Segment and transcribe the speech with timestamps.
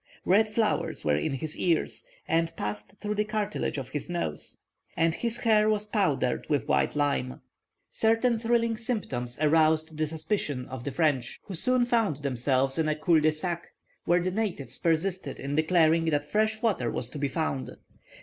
[0.25, 4.57] Red flowers were in his ears, and passed through the cartilage of his nose,
[4.97, 7.41] and his hair was powdered with white lime."
[7.87, 12.95] Certain trifling symptoms aroused the suspicions of the French, who soon found themselves in a
[12.95, 13.67] cul de sac,
[14.05, 17.77] where the natives persisted in declaring that fresh water was to be found.